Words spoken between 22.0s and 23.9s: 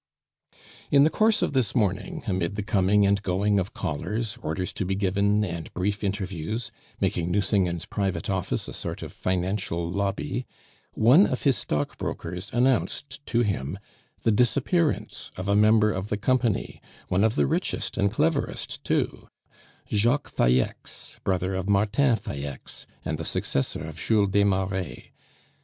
Falleix, and the successor